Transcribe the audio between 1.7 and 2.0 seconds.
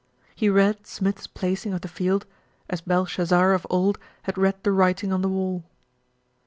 of the